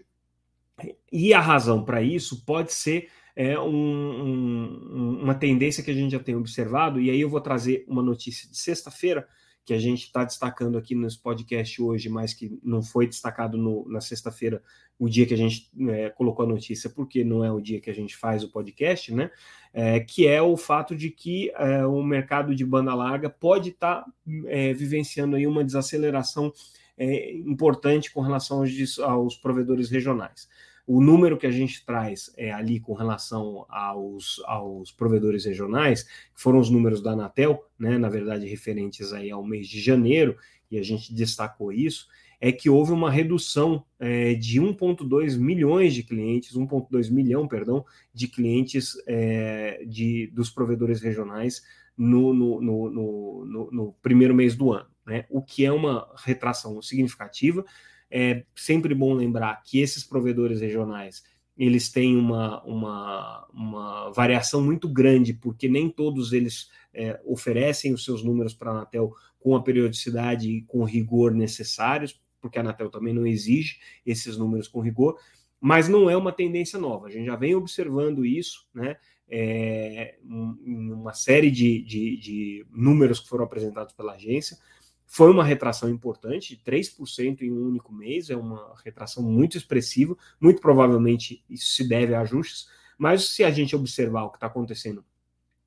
e 1.11 1.33
a 1.33 1.41
razão 1.41 1.83
para 1.83 2.03
isso 2.03 2.45
pode 2.45 2.75
ser 2.75 3.09
é 3.41 3.59
um, 3.59 3.73
um, 3.73 5.23
uma 5.23 5.35
tendência 5.35 5.83
que 5.83 5.91
a 5.91 5.95
gente 5.95 6.13
já 6.13 6.19
tem 6.19 6.37
observado, 6.37 7.01
e 7.01 7.09
aí 7.09 7.23
eu 7.23 7.31
vou 7.31 7.41
trazer 7.41 7.87
uma 7.89 8.03
notícia 8.03 8.47
de 8.51 8.59
sexta-feira, 8.59 9.27
que 9.65 9.73
a 9.73 9.79
gente 9.79 10.05
está 10.05 10.25
destacando 10.25 10.77
aqui 10.77 10.95
nesse 10.95 11.19
podcast 11.19 11.81
hoje, 11.81 12.11
mas 12.11 12.35
que 12.35 12.59
não 12.63 12.83
foi 12.83 13.07
destacado 13.07 13.57
no, 13.57 13.89
na 13.89 14.01
sexta-feira, 14.03 14.63
o 14.99 15.09
dia 15.09 15.25
que 15.25 15.33
a 15.33 15.39
gente 15.39 15.71
é, 15.89 16.11
colocou 16.11 16.45
a 16.45 16.49
notícia, 16.49 16.91
porque 16.91 17.25
não 17.25 17.43
é 17.43 17.51
o 17.51 17.63
dia 17.63 17.81
que 17.81 17.89
a 17.89 17.95
gente 17.95 18.15
faz 18.15 18.45
o 18.45 18.51
podcast, 18.51 19.15
né? 19.15 19.31
É, 19.73 20.01
que 20.01 20.27
é 20.27 20.43
o 20.43 20.55
fato 20.59 20.95
de 20.95 21.09
que 21.09 21.51
é, 21.57 21.87
o 21.87 22.03
mercado 22.03 22.55
de 22.55 22.65
banda 22.65 22.95
larga 22.95 23.31
pode 23.31 23.71
estar 23.71 24.03
tá, 24.03 24.13
é, 24.49 24.75
vivenciando 24.75 25.37
aí 25.37 25.47
uma 25.47 25.65
desaceleração 25.65 26.53
é, 26.99 27.33
importante 27.33 28.13
com 28.13 28.21
relação 28.21 28.59
aos, 28.59 28.99
aos 28.99 29.37
provedores 29.37 29.89
regionais 29.89 30.47
o 30.87 31.01
número 31.01 31.37
que 31.37 31.47
a 31.47 31.51
gente 31.51 31.85
traz 31.85 32.33
é, 32.37 32.53
ali 32.53 32.81
com 32.81 32.95
relação 32.95 33.67
aos, 33.69 34.41
aos 34.47 34.91
provedores 34.91 35.45
regionais, 35.45 36.03
que 36.03 36.41
foram 36.43 36.59
os 36.59 36.71
números 36.71 37.03
da 37.03 37.13
Anatel, 37.13 37.65
né, 37.79 37.99
na 37.99 38.09
verdade 38.09 38.47
referentes 38.47 39.13
aí 39.13 39.31
ao 39.31 39.45
mês 39.45 39.69
de 39.69 39.81
janeiro, 39.81 40.37
e 40.71 40.79
a 40.79 40.83
gente 40.83 41.13
destacou 41.15 41.73
isso, 41.73 42.09
é 42.41 42.51
que 42.51 42.71
houve 42.71 42.91
uma 42.93 43.11
redução 43.11 43.85
é, 43.99 44.35
de 44.35 44.61
1,2 44.61 45.39
milhões 45.39 45.93
de 45.93 46.03
clientes, 46.03 46.57
1,2 46.57 47.11
milhão, 47.11 47.47
perdão, 47.47 47.85
de 48.15 48.29
clientes 48.29 48.95
é, 49.07 49.85
de, 49.87 50.29
dos 50.29 50.49
provedores 50.49 51.03
regionais 51.03 51.63
no, 51.97 52.33
no, 52.33 52.61
no, 52.63 53.71
no, 53.71 53.93
primeiro 54.01 54.35
mês 54.35 54.57
do 54.57 54.73
ano, 54.73 54.89
né? 55.07 55.27
o 55.29 55.43
que 55.43 55.67
é 55.67 55.73
uma 55.73 56.11
retração 56.17 56.81
significativa, 56.81 57.63
é 58.11 58.45
sempre 58.55 58.95
bom 58.95 59.15
lembrar 59.15 59.63
que 59.63 59.81
esses 59.81 60.05
provedores 60.05 60.61
regionais 60.61 61.23
eles 61.57 61.91
têm 61.93 62.17
uma, 62.17 62.63
uma, 62.65 63.47
uma 63.53 64.11
variação 64.13 64.63
muito 64.63 64.89
grande, 64.89 65.35
porque 65.35 65.69
nem 65.69 65.91
todos 65.91 66.33
eles 66.33 66.71
é, 66.95 67.21
oferecem 67.25 67.93
os 67.93 68.03
seus 68.03 68.25
números 68.25 68.55
para 68.55 68.71
a 68.71 68.75
Anatel 68.75 69.13
com 69.39 69.55
a 69.55 69.63
periodicidade 69.63 70.49
e 70.49 70.63
com 70.63 70.85
rigor 70.85 71.35
necessários, 71.35 72.19
porque 72.41 72.59
a 72.59 72.63
Anatel 72.63 72.89
também 72.89 73.13
não 73.13 73.27
exige 73.27 73.79
esses 74.07 74.39
números 74.39 74.69
com 74.69 74.81
rigor, 74.81 75.19
mas 75.61 75.87
não 75.87 76.09
é 76.09 76.17
uma 76.17 76.33
tendência 76.33 76.79
nova. 76.79 77.09
A 77.09 77.11
gente 77.11 77.27
já 77.27 77.37
vem 77.37 77.55
observando 77.55 78.25
isso, 78.25 78.67
né? 78.73 78.97
É, 79.33 80.17
uma 80.25 81.13
série 81.13 81.51
de, 81.51 81.83
de, 81.83 82.17
de 82.17 82.67
números 82.71 83.21
que 83.21 83.29
foram 83.29 83.45
apresentados 83.45 83.95
pela 83.95 84.15
agência, 84.15 84.57
foi 85.13 85.29
uma 85.29 85.43
retração 85.43 85.91
importante, 85.91 86.63
3% 86.65 87.43
em 87.43 87.51
um 87.51 87.67
único 87.67 87.93
mês, 87.93 88.31
é 88.31 88.37
uma 88.37 88.77
retração 88.85 89.25
muito 89.25 89.57
expressiva, 89.57 90.17
muito 90.41 90.61
provavelmente 90.61 91.45
isso 91.51 91.73
se 91.73 91.89
deve 91.89 92.15
a 92.15 92.21
ajustes, 92.21 92.69
mas 92.97 93.29
se 93.31 93.43
a 93.43 93.51
gente 93.51 93.75
observar 93.75 94.23
o 94.23 94.31
que 94.31 94.37
está 94.37 94.47
acontecendo 94.47 95.05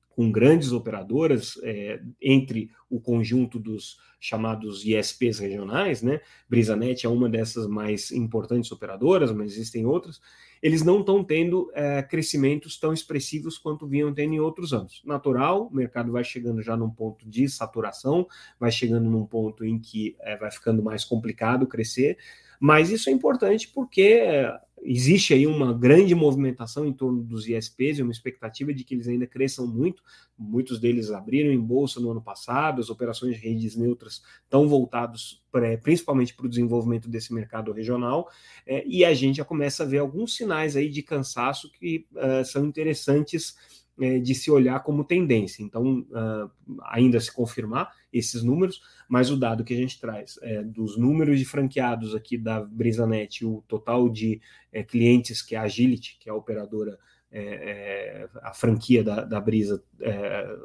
com 0.08 0.32
grandes 0.32 0.72
operadoras, 0.72 1.58
é, 1.62 2.00
entre 2.22 2.70
o 2.88 2.98
conjunto 2.98 3.58
dos 3.58 3.98
chamados 4.18 4.82
ISPs 4.82 5.40
regionais, 5.40 6.00
né? 6.00 6.22
BrisaNet 6.48 7.04
é 7.04 7.08
uma 7.10 7.28
dessas 7.28 7.66
mais 7.66 8.10
importantes 8.12 8.72
operadoras, 8.72 9.30
mas 9.30 9.52
existem 9.52 9.84
outras 9.84 10.22
eles 10.64 10.82
não 10.82 11.00
estão 11.00 11.22
tendo 11.22 11.70
é, 11.74 12.02
crescimentos 12.02 12.78
tão 12.78 12.90
expressivos 12.94 13.58
quanto 13.58 13.86
vinham 13.86 14.14
tendo 14.14 14.32
em 14.32 14.40
outros 14.40 14.72
anos. 14.72 15.02
Natural, 15.04 15.66
o 15.66 15.76
mercado 15.76 16.10
vai 16.10 16.24
chegando 16.24 16.62
já 16.62 16.74
num 16.74 16.88
ponto 16.88 17.28
de 17.28 17.46
saturação, 17.50 18.26
vai 18.58 18.72
chegando 18.72 19.10
num 19.10 19.26
ponto 19.26 19.62
em 19.62 19.78
que 19.78 20.16
é, 20.20 20.38
vai 20.38 20.50
ficando 20.50 20.82
mais 20.82 21.04
complicado 21.04 21.66
crescer, 21.66 22.16
mas 22.60 22.90
isso 22.90 23.08
é 23.08 23.12
importante 23.12 23.68
porque 23.68 24.02
é, 24.02 24.58
existe 24.82 25.32
aí 25.32 25.46
uma 25.46 25.72
grande 25.72 26.14
movimentação 26.14 26.86
em 26.86 26.92
torno 26.92 27.22
dos 27.22 27.48
ISPs 27.48 27.98
e 27.98 28.02
uma 28.02 28.12
expectativa 28.12 28.72
de 28.72 28.84
que 28.84 28.94
eles 28.94 29.08
ainda 29.08 29.26
cresçam 29.26 29.66
muito. 29.66 30.02
Muitos 30.38 30.78
deles 30.78 31.10
abriram 31.10 31.50
em 31.50 31.60
bolsa 31.60 31.98
no 31.98 32.10
ano 32.10 32.20
passado, 32.20 32.80
as 32.80 32.90
operações 32.90 33.36
de 33.36 33.40
redes 33.40 33.74
neutras 33.76 34.22
estão 34.44 34.68
voltados 34.68 35.42
principalmente 35.82 36.34
para 36.34 36.46
o 36.46 36.48
desenvolvimento 36.48 37.08
desse 37.08 37.32
mercado 37.32 37.70
regional, 37.70 38.28
é, 38.66 38.84
e 38.86 39.04
a 39.04 39.14
gente 39.14 39.36
já 39.36 39.44
começa 39.44 39.84
a 39.84 39.86
ver 39.86 39.98
alguns 39.98 40.34
sinais 40.34 40.74
aí 40.74 40.88
de 40.88 41.00
cansaço 41.00 41.70
que 41.70 42.06
uh, 42.12 42.44
são 42.44 42.64
interessantes 42.66 43.54
é, 44.00 44.18
de 44.18 44.34
se 44.34 44.50
olhar 44.50 44.82
como 44.82 45.04
tendência. 45.04 45.62
Então, 45.62 46.00
uh, 46.10 46.50
ainda 46.82 47.20
se 47.20 47.32
confirmar 47.32 47.92
esses 48.12 48.42
números, 48.42 48.80
mas 49.08 49.30
o 49.30 49.36
dado 49.36 49.64
que 49.64 49.74
a 49.74 49.76
gente 49.76 50.00
traz 50.00 50.38
é, 50.42 50.62
dos 50.62 50.96
números 50.96 51.38
de 51.38 51.44
franqueados 51.44 52.14
aqui 52.14 52.38
da 52.38 52.60
BrisaNet, 52.60 53.44
o 53.44 53.62
total 53.66 54.08
de 54.08 54.40
é, 54.72 54.82
clientes 54.82 55.42
que 55.42 55.56
a 55.56 55.62
Agility, 55.62 56.16
que 56.18 56.28
é 56.28 56.32
a 56.32 56.36
operadora, 56.36 56.98
é, 57.30 57.40
é 57.42 58.28
a 58.42 58.52
franquia 58.52 59.02
da, 59.02 59.24
da 59.24 59.40
Brisa, 59.40 59.82
é, 60.00 60.56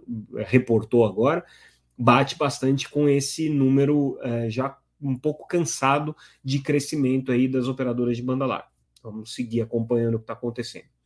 reportou 0.46 1.06
agora, 1.06 1.44
bate 1.98 2.38
bastante 2.38 2.88
com 2.88 3.10
esse 3.10 3.50
número 3.50 4.18
é, 4.22 4.50
já 4.50 4.78
um 5.02 5.16
pouco 5.18 5.48
cansado 5.48 6.16
de 6.44 6.60
crescimento 6.60 7.32
aí 7.32 7.48
das 7.48 7.68
operadoras 7.68 8.18
de 8.18 8.24
banda 8.24 8.46
larga. 8.46 8.68
Vamos 9.02 9.34
seguir 9.34 9.62
acompanhando 9.62 10.16
o 10.16 10.18
que 10.18 10.24
está 10.24 10.34
acontecendo. 10.34 10.99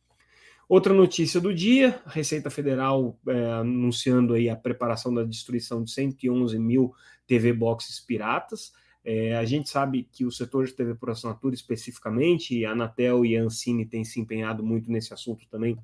Outra 0.68 0.94
notícia 0.94 1.40
do 1.40 1.52
dia: 1.52 2.00
a 2.06 2.10
Receita 2.10 2.50
Federal 2.50 3.18
é, 3.28 3.52
anunciando 3.52 4.34
aí 4.34 4.48
a 4.48 4.56
preparação 4.56 5.12
da 5.12 5.22
destruição 5.22 5.82
de 5.82 5.90
111 5.90 6.58
mil 6.58 6.94
TV 7.26 7.52
boxes 7.52 8.00
piratas. 8.00 8.72
É, 9.04 9.36
a 9.36 9.44
gente 9.44 9.68
sabe 9.68 10.08
que 10.10 10.24
o 10.24 10.30
setor 10.30 10.64
de 10.64 10.72
TV 10.72 10.94
por 10.94 11.10
assinatura, 11.10 11.54
especificamente, 11.54 12.64
a 12.64 12.72
Anatel 12.72 13.24
e 13.24 13.36
a 13.36 13.42
Ancine 13.42 13.84
têm 13.84 14.02
se 14.02 14.18
empenhado 14.18 14.64
muito 14.64 14.90
nesse 14.90 15.12
assunto 15.12 15.46
também 15.50 15.76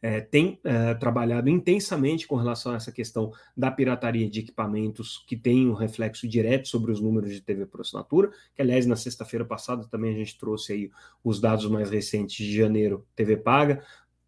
é, 0.00 0.20
tem 0.20 0.58
é, 0.64 0.94
trabalhado 0.94 1.48
intensamente 1.48 2.26
com 2.26 2.36
relação 2.36 2.72
a 2.72 2.76
essa 2.76 2.92
questão 2.92 3.32
da 3.56 3.70
pirataria 3.70 4.28
de 4.28 4.40
equipamentos 4.40 5.24
que 5.26 5.36
tem 5.36 5.68
um 5.68 5.74
reflexo 5.74 6.28
direto 6.28 6.68
sobre 6.68 6.92
os 6.92 7.00
números 7.00 7.32
de 7.32 7.40
TV 7.40 7.66
por 7.66 7.80
assinatura, 7.80 8.30
que 8.54 8.62
aliás 8.62 8.86
na 8.86 8.96
sexta-feira 8.96 9.44
passada 9.44 9.86
também 9.88 10.14
a 10.14 10.16
gente 10.16 10.38
trouxe 10.38 10.72
aí 10.72 10.90
os 11.22 11.40
dados 11.40 11.66
mais 11.68 11.90
recentes 11.90 12.36
de 12.36 12.56
janeiro 12.56 13.06
TV 13.14 13.36
paga, 13.36 13.82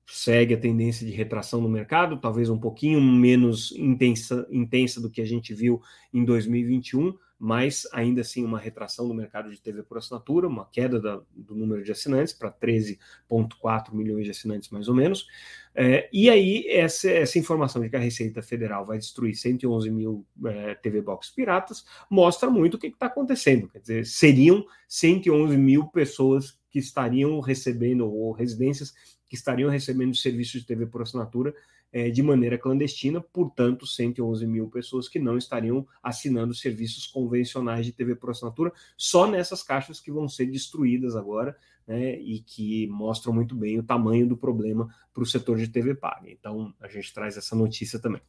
segue 0.07 0.55
a 0.55 0.59
tendência 0.59 1.07
de 1.07 1.13
retração 1.13 1.61
no 1.61 1.69
mercado, 1.69 2.19
talvez 2.19 2.49
um 2.49 2.59
pouquinho 2.59 3.01
menos 3.01 3.73
intensa, 3.73 4.47
intensa 4.51 5.01
do 5.01 5.11
que 5.11 5.21
a 5.21 5.27
gente 5.27 5.53
viu 5.53 5.83
em 6.13 6.25
2021, 6.25 7.15
mas 7.39 7.87
ainda 7.93 8.23
assim 8.23 8.45
uma 8.45 8.59
retração 8.59 9.07
no 9.07 9.15
mercado 9.15 9.51
de 9.51 9.61
TV 9.61 9.83
por 9.83 9.99
assinatura, 9.99 10.49
uma 10.49 10.67
queda 10.67 11.01
da, 11.01 11.21
do 11.35 11.55
número 11.55 11.85
de 11.85 11.93
assinantes 11.93 12.33
para 12.33 12.51
13,4 12.51 13.93
milhões 13.95 14.25
de 14.25 14.33
assinantes, 14.33 14.71
mais 14.71 14.89
ou 14.89 14.95
menos. 14.95 15.27
É, 15.75 16.09
e 16.13 16.29
aí, 16.29 16.67
essa, 16.69 17.09
essa 17.09 17.39
informação 17.39 17.81
de 17.81 17.89
que 17.89 17.95
a 17.95 18.01
Receita 18.01 18.43
Federal 18.43 18.85
vai 18.85 18.99
destruir 18.99 19.37
111 19.37 19.91
mil 19.91 20.27
é, 20.47 20.75
TV 20.75 21.01
Box 21.01 21.31
piratas 21.31 21.85
mostra 22.11 22.51
muito 22.51 22.75
o 22.75 22.79
que 22.79 22.89
está 22.89 23.07
acontecendo. 23.07 23.69
Quer 23.69 23.79
dizer, 23.79 24.07
seriam 24.07 24.67
111 24.89 25.57
mil 25.57 25.87
pessoas 25.87 26.59
que 26.71 26.81
estariam 26.81 27.39
recebendo, 27.39 28.13
ou 28.13 28.33
residências 28.33 28.93
que 29.29 29.37
estariam 29.37 29.71
recebendo 29.71 30.17
serviços 30.17 30.63
de 30.63 30.67
TV 30.67 30.87
por 30.87 31.03
assinatura 31.03 31.55
é, 31.93 32.11
de 32.11 32.23
maneira 32.23 32.59
clandestina, 32.59 33.21
portanto, 33.21 33.87
111 33.87 34.47
mil 34.47 34.69
pessoas 34.69 35.09
que 35.09 35.19
não 35.19 35.39
estariam 35.39 35.87
assinando 36.03 36.55
serviços 36.55 37.07
convencionais 37.07 37.87
de 37.87 37.93
TV 37.93 38.15
por 38.15 38.31
assinatura, 38.31 38.73
só 38.97 39.27
nessas 39.27 39.63
caixas 39.63 40.01
que 40.01 40.13
vão 40.13 40.29
ser 40.29 40.47
destruídas 40.47 41.17
agora, 41.17 41.57
né, 41.87 42.19
e 42.21 42.41
que 42.41 42.87
mostram 42.89 43.33
muito 43.33 43.55
bem 43.55 43.79
o 43.79 43.83
tamanho 43.83 44.27
do 44.27 44.37
problema 44.37 44.89
para 45.13 45.23
o 45.23 45.27
setor 45.27 45.57
de 45.57 45.69
TV 45.69 45.95
paga. 45.95 46.31
Então, 46.31 46.75
a 46.81 46.89
gente 46.89 47.13
traz 47.15 47.37
essa 47.37 47.57
notícia 47.57 47.99
também. 47.99 48.21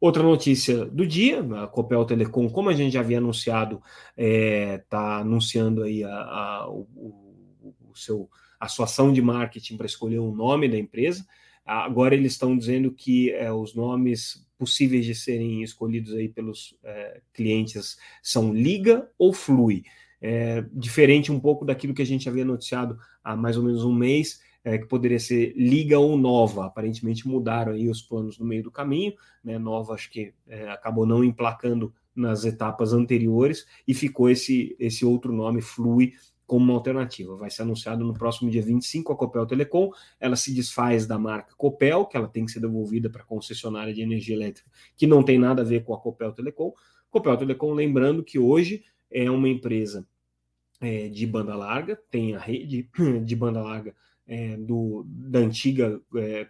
Outra 0.00 0.22
notícia 0.22 0.86
do 0.86 1.06
dia, 1.06 1.40
a 1.62 1.66
Copel 1.66 2.04
Telecom, 2.06 2.48
como 2.48 2.70
a 2.70 2.72
gente 2.72 2.94
já 2.94 3.00
havia 3.00 3.18
anunciado, 3.18 3.82
está 4.16 4.22
é, 4.22 4.78
tá 4.88 5.18
anunciando 5.18 5.82
aí 5.82 6.02
a, 6.02 6.10
a, 6.10 6.70
o, 6.70 6.86
o, 7.86 7.92
seu, 7.94 8.30
a 8.58 8.66
sua 8.66 8.86
ação 8.86 9.12
de 9.12 9.20
marketing 9.20 9.76
para 9.76 9.84
escolher 9.84 10.18
o 10.18 10.34
nome 10.34 10.70
da 10.70 10.78
empresa. 10.78 11.26
Agora 11.64 12.14
eles 12.14 12.32
estão 12.32 12.56
dizendo 12.56 12.90
que 12.90 13.30
é, 13.30 13.52
os 13.52 13.74
nomes 13.74 14.46
possíveis 14.58 15.06
de 15.06 15.14
serem 15.14 15.62
escolhidos 15.62 16.12
aí 16.14 16.28
pelos 16.28 16.76
é, 16.84 17.20
clientes 17.32 17.96
são 18.22 18.52
Liga 18.52 19.08
ou 19.18 19.32
Flui. 19.32 19.84
É, 20.20 20.62
diferente 20.72 21.32
um 21.32 21.40
pouco 21.40 21.64
daquilo 21.64 21.94
que 21.94 22.02
a 22.02 22.06
gente 22.06 22.28
havia 22.28 22.44
noticiado 22.44 22.98
há 23.24 23.34
mais 23.34 23.56
ou 23.56 23.62
menos 23.62 23.84
um 23.84 23.94
mês, 23.94 24.40
é, 24.62 24.76
que 24.76 24.86
poderia 24.86 25.18
ser 25.18 25.54
Liga 25.56 25.98
ou 25.98 26.16
Nova. 26.16 26.66
Aparentemente 26.66 27.26
mudaram 27.26 27.72
aí 27.72 27.88
os 27.88 28.02
planos 28.02 28.38
no 28.38 28.44
meio 28.44 28.62
do 28.62 28.70
caminho, 28.70 29.14
né? 29.42 29.58
Nova 29.58 29.94
acho 29.94 30.10
que 30.10 30.34
é, 30.46 30.68
acabou 30.68 31.06
não 31.06 31.24
emplacando 31.24 31.94
nas 32.14 32.44
etapas 32.44 32.92
anteriores 32.92 33.66
e 33.86 33.94
ficou 33.94 34.28
esse, 34.28 34.76
esse 34.78 35.04
outro 35.04 35.32
nome, 35.32 35.62
Flui, 35.62 36.12
como 36.50 36.64
uma 36.64 36.74
alternativa. 36.74 37.36
Vai 37.36 37.48
ser 37.48 37.62
anunciado 37.62 38.04
no 38.04 38.12
próximo 38.12 38.50
dia 38.50 38.60
25 38.60 39.12
a 39.12 39.16
Copel 39.16 39.46
Telecom. 39.46 39.92
Ela 40.18 40.34
se 40.34 40.52
desfaz 40.52 41.06
da 41.06 41.16
marca 41.16 41.54
Copel, 41.56 42.04
que 42.04 42.16
ela 42.16 42.26
tem 42.26 42.44
que 42.44 42.50
ser 42.50 42.58
devolvida 42.58 43.08
para 43.08 43.22
a 43.22 43.24
concessionária 43.24 43.94
de 43.94 44.02
energia 44.02 44.34
elétrica, 44.34 44.68
que 44.96 45.06
não 45.06 45.22
tem 45.22 45.38
nada 45.38 45.62
a 45.62 45.64
ver 45.64 45.84
com 45.84 45.94
a 45.94 46.00
Copel 46.00 46.32
Telecom. 46.32 46.72
Copel 47.08 47.36
Telecom, 47.36 47.72
lembrando 47.72 48.24
que 48.24 48.36
hoje 48.36 48.82
é 49.08 49.30
uma 49.30 49.48
empresa 49.48 50.04
é, 50.80 51.06
de 51.06 51.24
banda 51.24 51.54
larga, 51.54 51.94
tem 52.10 52.34
a 52.34 52.40
rede 52.40 52.90
de 53.24 53.36
banda 53.36 53.62
larga 53.62 53.94
é, 54.26 54.56
do, 54.56 55.04
da 55.06 55.38
antiga 55.38 56.00
é, 56.16 56.48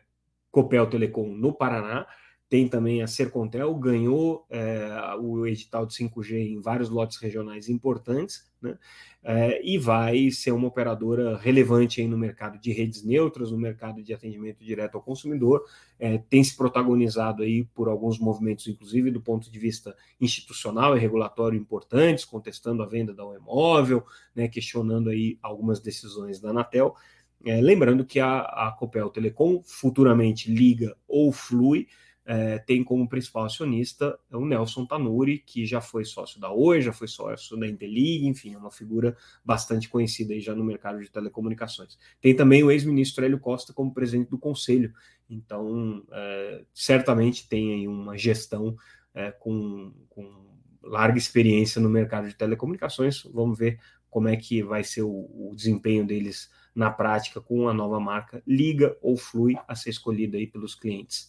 Copel 0.50 0.86
Telecom 0.86 1.28
no 1.28 1.52
Paraná, 1.52 2.06
tem 2.50 2.66
também 2.66 3.00
a 3.00 3.06
Sercontel, 3.06 3.72
ganhou 3.76 4.44
é, 4.50 5.14
o 5.20 5.46
edital 5.46 5.86
de 5.86 5.94
5G 5.94 6.32
em 6.32 6.60
vários 6.60 6.90
lotes 6.90 7.16
regionais 7.18 7.68
importantes, 7.68 8.44
né? 8.60 8.76
É, 9.22 9.64
e 9.64 9.78
vai 9.78 10.30
ser 10.30 10.50
uma 10.50 10.66
operadora 10.66 11.36
relevante 11.36 12.00
aí 12.00 12.08
no 12.08 12.18
mercado 12.18 12.58
de 12.58 12.72
redes 12.72 13.04
neutras, 13.04 13.52
no 13.52 13.58
mercado 13.58 14.02
de 14.02 14.12
atendimento 14.12 14.64
direto 14.64 14.96
ao 14.96 15.02
consumidor, 15.02 15.62
é, 15.98 16.18
tem 16.18 16.42
se 16.42 16.56
protagonizado 16.56 17.44
aí 17.44 17.64
por 17.66 17.88
alguns 17.88 18.18
movimentos, 18.18 18.66
inclusive 18.66 19.12
do 19.12 19.20
ponto 19.20 19.48
de 19.48 19.58
vista 19.58 19.94
institucional 20.20 20.96
e 20.96 21.00
regulatório 21.00 21.56
importantes, 21.58 22.24
contestando 22.24 22.82
a 22.82 22.86
venda 22.86 23.14
da 23.14 23.24
Uemóvel, 23.24 24.04
né, 24.34 24.48
questionando 24.48 25.10
aí 25.10 25.38
algumas 25.40 25.78
decisões 25.78 26.40
da 26.40 26.50
Anatel. 26.50 26.96
É, 27.44 27.60
lembrando 27.60 28.04
que 28.04 28.18
a, 28.18 28.40
a 28.40 28.74
Copel 28.76 29.08
Telecom 29.10 29.62
futuramente 29.62 30.50
liga 30.50 30.96
ou 31.06 31.30
flui, 31.30 31.86
é, 32.32 32.60
tem 32.60 32.84
como 32.84 33.08
principal 33.08 33.46
acionista 33.46 34.16
o 34.30 34.46
Nelson 34.46 34.86
Tanuri, 34.86 35.40
que 35.40 35.66
já 35.66 35.80
foi 35.80 36.04
sócio 36.04 36.40
da 36.40 36.52
Oi, 36.52 36.80
já 36.80 36.92
foi 36.92 37.08
sócio 37.08 37.56
da 37.56 37.66
Intelig, 37.66 38.24
enfim, 38.24 38.54
é 38.54 38.56
uma 38.56 38.70
figura 38.70 39.16
bastante 39.44 39.88
conhecida 39.88 40.32
aí 40.32 40.40
já 40.40 40.54
no 40.54 40.62
mercado 40.62 41.00
de 41.00 41.10
telecomunicações. 41.10 41.98
Tem 42.20 42.32
também 42.32 42.62
o 42.62 42.70
ex-ministro 42.70 43.24
Hélio 43.24 43.40
Costa 43.40 43.72
como 43.72 43.92
presidente 43.92 44.30
do 44.30 44.38
conselho, 44.38 44.94
então 45.28 46.04
é, 46.12 46.64
certamente 46.72 47.48
tem 47.48 47.74
aí 47.74 47.88
uma 47.88 48.16
gestão 48.16 48.76
é, 49.12 49.32
com, 49.32 49.92
com 50.08 50.46
larga 50.84 51.18
experiência 51.18 51.80
no 51.80 51.90
mercado 51.90 52.28
de 52.28 52.36
telecomunicações. 52.36 53.24
Vamos 53.24 53.58
ver 53.58 53.80
como 54.08 54.28
é 54.28 54.36
que 54.36 54.62
vai 54.62 54.84
ser 54.84 55.02
o, 55.02 55.10
o, 55.10 55.52
desempenho 55.56 56.06
deles 56.06 56.48
na 56.72 56.92
prática 56.92 57.40
com 57.40 57.68
a 57.68 57.74
nova 57.74 57.98
marca 57.98 58.40
Liga 58.46 58.96
ou 59.02 59.16
Flui 59.16 59.56
a 59.66 59.74
ser 59.74 59.90
escolhida 59.90 60.36
aí 60.36 60.46
pelos 60.46 60.76
clientes. 60.76 61.28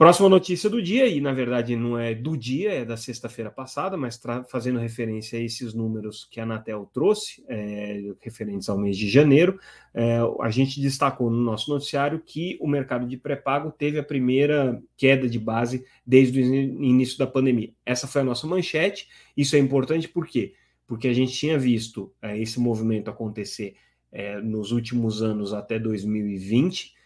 Próxima 0.00 0.30
notícia 0.30 0.70
do 0.70 0.80
dia, 0.80 1.06
e 1.06 1.20
na 1.20 1.30
verdade 1.30 1.76
não 1.76 1.98
é 1.98 2.14
do 2.14 2.34
dia, 2.34 2.72
é 2.72 2.84
da 2.86 2.96
sexta-feira 2.96 3.50
passada, 3.50 3.98
mas 3.98 4.18
fazendo 4.48 4.78
referência 4.78 5.38
a 5.38 5.42
esses 5.42 5.74
números 5.74 6.26
que 6.30 6.40
a 6.40 6.44
Anatel 6.44 6.88
trouxe, 6.90 7.44
é, 7.46 8.00
referentes 8.18 8.70
ao 8.70 8.78
mês 8.78 8.96
de 8.96 9.10
janeiro, 9.10 9.60
é, 9.92 10.18
a 10.40 10.48
gente 10.48 10.80
destacou 10.80 11.30
no 11.30 11.36
nosso 11.42 11.70
noticiário 11.70 12.18
que 12.18 12.56
o 12.62 12.66
mercado 12.66 13.06
de 13.06 13.18
pré-pago 13.18 13.70
teve 13.70 13.98
a 13.98 14.02
primeira 14.02 14.82
queda 14.96 15.28
de 15.28 15.38
base 15.38 15.84
desde 16.06 16.40
o 16.40 16.44
início 16.82 17.18
da 17.18 17.26
pandemia. 17.26 17.70
Essa 17.84 18.06
foi 18.06 18.22
a 18.22 18.24
nossa 18.24 18.46
manchete, 18.46 19.06
isso 19.36 19.54
é 19.54 19.58
importante 19.58 20.08
por 20.08 20.26
quê? 20.26 20.54
Porque 20.86 21.08
a 21.08 21.12
gente 21.12 21.34
tinha 21.34 21.58
visto 21.58 22.10
é, 22.22 22.38
esse 22.38 22.58
movimento 22.58 23.10
acontecer 23.10 23.74
é, 24.10 24.40
nos 24.40 24.72
últimos 24.72 25.22
anos 25.22 25.52
até 25.52 25.78
2020 25.78 26.98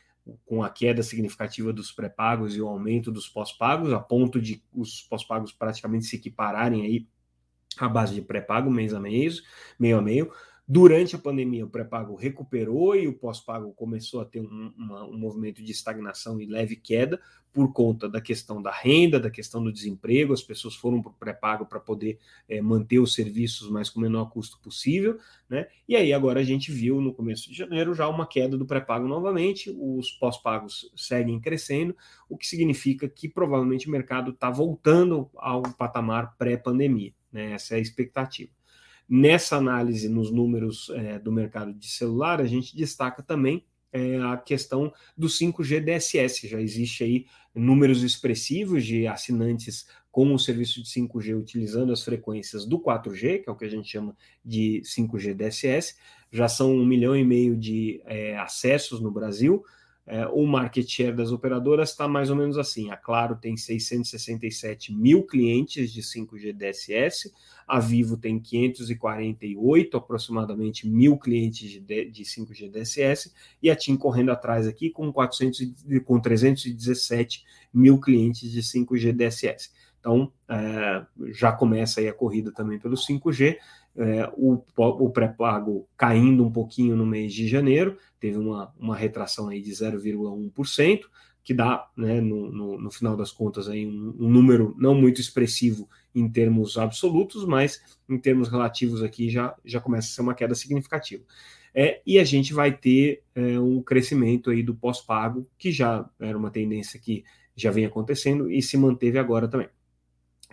com 0.45 0.63
a 0.63 0.71
queda 0.71 1.03
significativa 1.03 1.73
dos 1.73 1.93
pré-pagos 1.93 2.57
e 2.57 2.61
o 2.61 2.69
aumento 2.69 3.13
dos 3.13 3.29
pós-pagos, 3.29 3.93
a 3.93 4.01
ponto 4.01 4.41
de 4.41 4.63
os 4.73 5.03
pós-pagos 5.03 5.53
praticamente 5.53 6.07
se 6.07 6.17
equipararem 6.17 6.85
aí 6.85 7.07
à 7.79 7.89
base 7.89 8.15
de 8.15 8.23
pré-pago 8.23 8.71
mês 8.71 8.95
a 8.95 9.01
mês, 9.01 9.43
meio 9.79 9.99
a 9.99 10.03
meio. 10.03 10.33
Durante 10.67 11.15
a 11.15 11.19
pandemia, 11.19 11.67
o 11.67 11.69
pré-pago 11.69 12.15
recuperou 12.15 12.97
e 12.97 13.07
o 13.07 13.13
pós-pago 13.13 13.71
começou 13.75 14.23
a 14.23 14.25
ter 14.25 14.41
um, 14.41 14.73
uma, 14.75 15.05
um 15.05 15.19
movimento 15.19 15.63
de 15.63 15.71
estagnação 15.71 16.41
e 16.41 16.47
leve 16.47 16.75
queda 16.75 17.21
por 17.53 17.71
conta 17.73 18.09
da 18.09 18.19
questão 18.19 18.63
da 18.63 18.73
renda, 18.73 19.21
da 19.21 19.31
questão 19.31 19.63
do 19.63 19.71
desemprego. 19.71 20.33
As 20.33 20.43
pessoas 20.43 20.75
foram 20.75 21.03
para 21.03 21.11
o 21.11 21.15
pré-pago 21.15 21.67
para 21.67 21.79
poder 21.79 22.19
é, 22.49 22.63
manter 22.63 22.99
os 22.99 23.13
serviços, 23.13 23.71
mas 23.71 23.91
com 23.91 24.01
o 24.01 24.03
menor 24.03 24.31
custo 24.31 24.59
possível. 24.59 25.19
Né? 25.51 25.69
E 25.87 25.95
aí, 25.95 26.15
agora 26.15 26.41
a 26.41 26.45
gente 26.45 26.73
viu 26.73 26.99
no 26.99 27.13
começo 27.13 27.51
de 27.51 27.55
janeiro 27.55 27.95
já 27.95 28.09
uma 28.09 28.27
queda 28.27 28.57
do 28.57 28.65
pré-pago 28.65 29.07
novamente. 29.07 29.71
Os 29.79 30.13
pós-pagos 30.13 30.91
seguem 30.97 31.39
crescendo, 31.39 31.95
o 32.27 32.39
que 32.39 32.47
significa 32.47 33.07
que 33.07 33.29
provavelmente 33.29 33.87
o 33.87 33.91
mercado 33.91 34.31
está 34.31 34.51
voltando 34.51 35.29
ao 35.37 35.63
patamar 35.63 36.35
pré-pandemia. 36.39 37.13
Né? 37.31 37.53
Essa 37.53 37.75
é 37.75 37.77
a 37.77 37.81
expectativa. 37.81 38.51
Nessa 39.09 39.57
análise, 39.57 40.09
nos 40.09 40.31
números 40.31 40.91
é, 40.91 41.19
do 41.19 41.31
mercado 41.31 41.73
de 41.75 41.87
celular, 41.89 42.41
a 42.41 42.47
gente 42.47 42.77
destaca 42.77 43.23
também 43.23 43.65
é, 43.93 44.19
a 44.23 44.37
questão 44.37 44.93
do 45.17 45.29
5G 45.29 45.81
DSS. 45.81 46.49
Já 46.49 46.61
existe 46.61 47.05
aí 47.05 47.27
números 47.55 48.03
expressivos 48.03 48.85
de 48.85 49.07
assinantes 49.07 49.87
com 50.11 50.33
o 50.35 50.39
serviço 50.39 50.83
de 50.83 50.89
5G 50.89 51.39
utilizando 51.39 51.93
as 51.93 52.03
frequências 52.03 52.67
do 52.67 52.79
4G, 52.79 53.43
que 53.43 53.49
é 53.49 53.53
o 53.53 53.57
que 53.57 53.65
a 53.65 53.71
gente 53.71 53.89
chama 53.89 54.17
de 54.45 54.81
5G 54.85 55.35
DSS. 55.35 55.97
Já 56.31 56.49
são 56.49 56.73
um 56.73 56.85
milhão 56.85 57.17
e 57.17 57.25
meio 57.25 57.57
de 57.57 58.01
é, 58.05 58.37
acessos 58.39 59.01
no 59.01 59.11
Brasil. 59.11 59.65
É, 60.07 60.27
o 60.27 60.47
market 60.47 60.87
share 60.87 61.17
das 61.17 61.33
operadoras 61.33 61.91
está 61.91 62.07
mais 62.07 62.29
ou 62.29 62.37
menos 62.37 62.59
assim. 62.59 62.91
A 62.91 62.97
Claro 62.97 63.37
tem 63.37 63.57
667 63.57 64.93
mil 64.93 65.23
clientes 65.23 65.91
de 65.91 66.03
5G 66.03 66.53
DSS, 66.53 67.33
a 67.67 67.81
Vivo 67.81 68.19
tem 68.19 68.39
548 68.39 69.97
aproximadamente 69.97 70.87
mil 70.87 71.17
clientes 71.17 71.71
de, 71.71 72.05
de 72.11 72.23
5G 72.23 72.71
DSS 72.71 73.33
e 73.63 73.71
a 73.71 73.77
TIM 73.77 73.97
correndo 73.97 74.31
atrás 74.31 74.67
aqui 74.67 74.91
com, 74.91 75.11
400, 75.11 75.73
com 76.05 76.21
317 76.21 77.43
mil 77.73 77.99
clientes 77.99 78.51
de 78.51 78.61
5G 78.61 79.13
DSS. 79.13 79.71
Então, 79.99 80.31
é, 80.47 81.07
já 81.33 81.51
começa 81.51 82.01
aí 82.01 82.09
a 82.09 82.13
corrida 82.13 82.53
também 82.53 82.79
pelo 82.79 82.95
5G 82.95 83.57
é, 83.97 84.31
o, 84.37 84.63
o 84.77 85.11
pré-pago 85.11 85.89
caindo 85.97 86.45
um 86.45 86.51
pouquinho 86.51 86.97
no 86.97 87.07
mês 87.07 87.33
de 87.33 87.47
janeiro, 87.47 87.97
teve 88.19 88.37
uma, 88.39 88.73
uma 88.79 88.97
retração 88.97 89.49
aí 89.49 89.61
de 89.61 89.71
0,1%, 89.71 91.01
que 91.43 91.53
dá, 91.53 91.87
né, 91.95 92.21
no, 92.21 92.51
no, 92.51 92.81
no, 92.81 92.91
final 92.91 93.17
das 93.17 93.31
contas, 93.31 93.69
aí 93.69 93.87
um, 93.87 94.17
um, 94.19 94.31
número 94.31 94.75
não 94.79 94.95
muito 94.95 95.21
expressivo 95.21 95.89
em 96.15 96.27
termos 96.27 96.79
absolutos, 96.79 97.45
mas 97.45 97.83
em 98.09 98.19
termos 98.19 98.49
relativos 98.49 99.03
aqui 99.03 99.29
já, 99.29 99.55
já 99.63 99.79
começa 99.79 100.09
a 100.09 100.11
ser 100.11 100.23
uma 100.23 100.35
queda 100.35 100.55
significativa. 100.55 101.23
É, 101.75 102.01
e 102.07 102.19
a 102.19 102.25
gente 102.25 102.55
vai 102.55 102.73
ter 102.73 103.23
é, 103.35 103.59
um 103.61 103.83
crescimento 103.83 104.49
aí 104.49 104.63
do 104.63 104.75
pós-pago, 104.75 105.47
que 105.59 105.71
já 105.71 106.09
era 106.19 106.39
uma 106.39 106.51
tendência 106.51 106.99
que 106.99 107.25
já 107.55 107.71
vem 107.71 107.85
acontecendo 107.85 108.51
e 108.51 108.63
se 108.63 108.77
manteve 108.79 109.19
agora 109.19 109.47
também. 109.47 109.69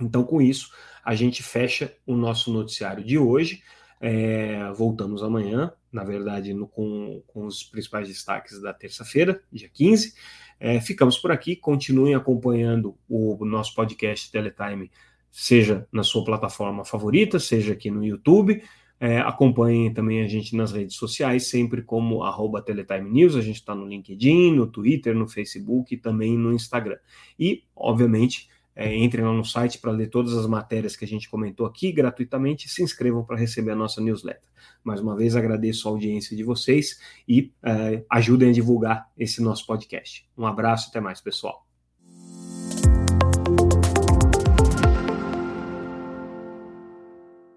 Então, 0.02 0.24
com 0.24 0.42
isso, 0.42 0.72
a 1.04 1.16
gente 1.16 1.44
fecha 1.44 1.96
o 2.06 2.16
nosso 2.16 2.52
noticiário 2.52 3.04
de 3.04 3.18
hoje. 3.18 3.62
É, 4.00 4.72
voltamos 4.72 5.22
amanhã, 5.22 5.72
na 5.92 6.04
verdade, 6.04 6.54
no, 6.54 6.68
com, 6.68 7.22
com, 7.28 7.46
os 7.46 7.64
principais 7.64 8.08
destaques 8.08 8.60
da 8.60 8.74
terça-feira, 8.74 9.42
dia 9.52 9.70
15. 9.70 10.16
É, 10.60 10.82
ficamos 10.82 11.18
por 11.18 11.32
aqui. 11.32 11.56
Continuem 11.56 12.16
acompanhando 12.16 12.98
o 13.08 13.46
nosso 13.46 13.76
podcast 13.76 14.32
Teletime, 14.32 14.92
seja 15.32 15.88
na 15.92 16.04
sua 16.04 16.24
plataforma 16.24 16.84
favorita, 16.84 17.40
seja 17.40 17.74
aqui 17.74 17.92
no 17.92 18.04
YouTube. 18.04 18.64
É, 19.00 19.20
acompanhem 19.20 19.92
também 19.92 20.22
a 20.22 20.28
gente 20.28 20.56
nas 20.56 20.72
redes 20.72 20.96
sociais, 20.96 21.48
sempre 21.48 21.82
como 21.82 22.24
arroba 22.24 22.62
Teletime 22.62 23.10
News. 23.10 23.36
A 23.36 23.42
gente 23.42 23.56
está 23.56 23.74
no 23.74 23.88
LinkedIn, 23.88 24.54
no 24.54 24.68
Twitter, 24.68 25.16
no 25.16 25.28
Facebook 25.28 25.94
e 25.94 25.98
também 25.98 26.38
no 26.38 26.54
Instagram. 26.54 26.98
E, 27.40 27.64
obviamente, 27.76 28.48
é, 28.82 28.96
entrem 28.96 29.24
lá 29.24 29.34
no 29.34 29.46
site 29.46 29.78
para 29.78 29.92
ler 29.92 30.08
todas 30.08 30.34
as 30.34 30.48
matérias 30.48 30.96
que 30.96 31.06
a 31.06 31.08
gente 31.08 31.30
comentou 31.30 31.66
aqui 31.66 31.92
gratuitamente 31.92 32.68
e 32.68 32.70
se 32.70 32.82
inscrevam 32.82 33.24
para 33.24 33.38
receber 33.38 33.72
a 33.72 33.76
nossa 33.76 34.02
newsletter. 34.02 34.50
Mais 34.84 35.00
uma 35.00 35.16
vez 35.16 35.36
agradeço 35.36 35.88
a 35.88 35.92
audiência 35.92 36.36
de 36.36 36.44
vocês 36.44 37.00
e 37.28 37.52
é, 37.64 38.04
ajudem 38.10 38.50
a 38.50 38.54
divulgar 38.54 39.10
esse 39.18 39.42
nosso 39.42 39.66
podcast. 39.66 40.28
Um 40.38 40.46
abraço, 40.46 40.90
até 40.90 41.00
mais, 41.00 41.22
pessoal. 41.22 41.71